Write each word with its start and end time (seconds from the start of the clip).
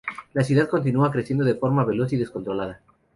La 0.33 0.43
ciudad 0.43 0.67
continua 0.67 1.11
creciendo 1.11 1.45
de 1.45 1.53
forma 1.53 1.85
veloz 1.85 2.11
y 2.13 2.17
descontrolada. 2.17 2.79